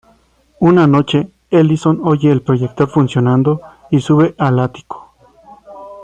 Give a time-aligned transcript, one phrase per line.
[0.61, 3.61] Una noche, Ellison oye el proyector funcionando
[3.91, 5.13] y sube al ático.